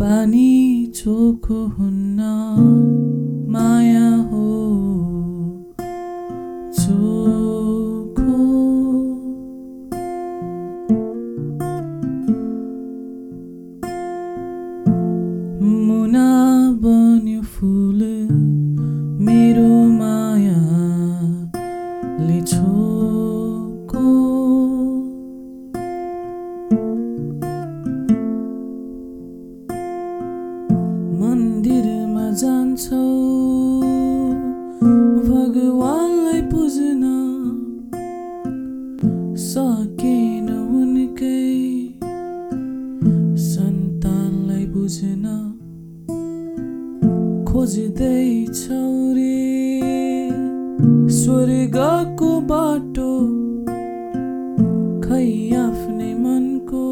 [0.00, 0.50] पानी
[0.94, 2.20] चोखो हुन्न
[3.50, 4.46] माया हो।
[6.80, 8.36] चोखो।
[15.62, 16.28] मुना
[16.82, 18.00] बन्यो फुल
[19.26, 21.58] मेरो मायाले
[22.40, 22.87] छोको
[32.38, 33.04] जान्छौ।
[35.28, 37.02] भगवानलाई पुज्न
[39.44, 40.48] सकेन
[40.80, 41.40] उनकै।
[43.46, 45.24] सन्तानलाई बुझ्न
[47.48, 48.84] खोज्दैछौ
[49.16, 49.40] रे।
[51.18, 53.10] स्वर्गको बाटो
[55.02, 55.26] खै
[55.58, 56.86] आफ्नै मनको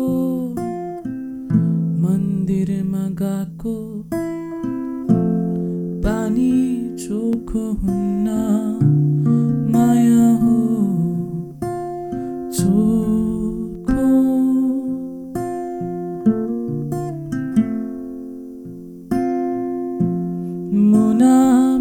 [2.02, 3.76] मन्दिरमा गएको
[6.26, 8.28] पानी चोखो हुन्न
[9.72, 10.54] माया हो
[12.56, 14.06] चोखो
[20.90, 21.36] मुना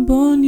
[0.10, 0.45] बन्यो